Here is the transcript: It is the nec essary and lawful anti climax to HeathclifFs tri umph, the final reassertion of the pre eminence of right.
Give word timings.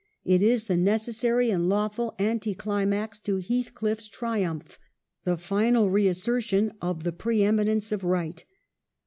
It 0.25 0.41
is 0.41 0.65
the 0.65 0.75
nec 0.77 1.01
essary 1.01 1.53
and 1.53 1.69
lawful 1.69 2.15
anti 2.17 2.55
climax 2.55 3.19
to 3.19 3.35
HeathclifFs 3.37 4.09
tri 4.09 4.43
umph, 4.43 4.79
the 5.25 5.37
final 5.37 5.91
reassertion 5.91 6.71
of 6.81 7.03
the 7.03 7.11
pre 7.13 7.43
eminence 7.43 7.91
of 7.91 8.03
right. 8.03 8.43